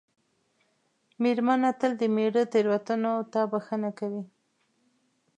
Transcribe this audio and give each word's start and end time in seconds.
مېرمنه 1.21 1.69
تل 1.79 1.91
د 2.01 2.03
مېړه 2.15 2.43
تېروتنو 2.53 3.13
ته 3.33 3.41
بښنه 3.51 3.89
کوي. 3.99 4.23